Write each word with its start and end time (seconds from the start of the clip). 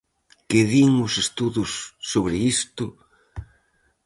Que 0.49 0.59
din 0.71 0.91
os 1.07 1.13
estudos 1.25 1.71
sobre 2.11 2.35
isto? 2.53 2.85